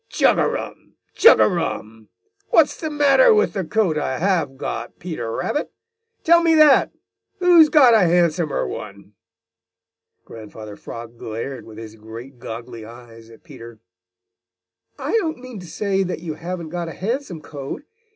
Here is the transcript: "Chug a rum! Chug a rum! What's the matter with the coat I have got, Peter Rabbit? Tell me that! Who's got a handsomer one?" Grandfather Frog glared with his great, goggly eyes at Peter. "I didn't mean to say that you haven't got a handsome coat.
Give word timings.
"Chug 0.09 0.39
a 0.39 0.47
rum! 0.49 0.95
Chug 1.13 1.39
a 1.39 1.47
rum! 1.47 2.09
What's 2.47 2.75
the 2.75 2.89
matter 2.89 3.35
with 3.35 3.53
the 3.53 3.63
coat 3.63 3.99
I 3.99 4.17
have 4.17 4.57
got, 4.57 4.97
Peter 4.97 5.31
Rabbit? 5.31 5.71
Tell 6.23 6.41
me 6.41 6.55
that! 6.55 6.91
Who's 7.37 7.69
got 7.69 7.93
a 7.93 7.99
handsomer 8.07 8.65
one?" 8.67 9.13
Grandfather 10.25 10.75
Frog 10.75 11.19
glared 11.19 11.65
with 11.65 11.77
his 11.77 11.95
great, 11.97 12.39
goggly 12.39 12.83
eyes 12.83 13.29
at 13.29 13.43
Peter. 13.43 13.77
"I 14.97 15.11
didn't 15.11 15.37
mean 15.37 15.59
to 15.59 15.67
say 15.67 16.01
that 16.01 16.17
you 16.21 16.33
haven't 16.33 16.69
got 16.69 16.87
a 16.87 16.93
handsome 16.93 17.39
coat. 17.41 17.83